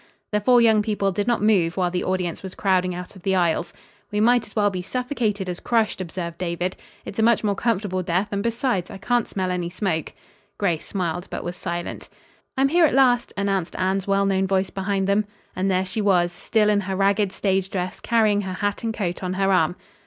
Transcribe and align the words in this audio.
The 0.31 0.39
four 0.39 0.59
young 0.61 0.81
people 0.81 1.11
did 1.11 1.27
not 1.27 1.43
move 1.43 1.77
while 1.77 1.91
the 1.91 2.03
audience 2.03 2.41
was 2.41 2.55
crowding 2.55 2.95
out 2.95 3.15
of 3.15 3.21
the 3.21 3.35
aisles. 3.35 3.71
"We 4.11 4.19
might 4.19 4.47
as 4.47 4.55
well 4.55 4.71
be 4.71 4.81
suffocated 4.81 5.47
as 5.47 5.59
crushed," 5.59 6.01
observed 6.01 6.39
David. 6.39 6.75
"It's 7.05 7.19
a 7.19 7.23
much 7.23 7.43
more 7.43 7.53
comfortable 7.53 8.01
death, 8.01 8.29
and 8.31 8.41
besides 8.41 8.89
I 8.89 8.97
can't 8.97 9.27
smell 9.27 9.51
any 9.51 9.69
smoke." 9.69 10.13
Grace 10.57 10.87
smiled 10.87 11.27
but 11.29 11.43
was 11.43 11.55
silent. 11.55 12.09
"I'm 12.57 12.69
here 12.69 12.85
at 12.85 12.95
last," 12.95 13.31
announced 13.37 13.75
Anne's 13.75 14.07
well 14.07 14.25
known 14.25 14.47
voice 14.47 14.71
behind 14.71 15.05
them. 15.07 15.25
And 15.55 15.69
there 15.69 15.85
she 15.85 16.01
was, 16.01 16.31
still 16.31 16.71
in 16.71 16.79
her 16.81 16.95
ragged 16.95 17.31
stage 17.31 17.69
dress, 17.69 17.99
carrying 17.99 18.41
her 18.41 18.53
hat 18.53 18.81
and 18.83 18.91
coat 18.95 19.21
on 19.21 19.33
her 19.33 19.51
arm. 19.51 19.75